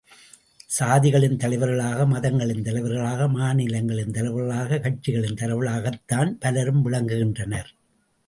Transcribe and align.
சாதிகளின் 0.75 1.35
தலைவர்களாக 1.37 2.05
மதங்களின் 2.05 2.63
தலைவர்களாக, 2.63 3.27
மாநிலங்களின் 3.27 4.11
தலைவர்களாக 4.11 4.79
கட்சிகளின் 4.79 5.37
தலைவர்களாகத்தான் 5.41 6.31
பலரும் 6.39 6.81
விளங்குகின்றனர். 6.85 7.69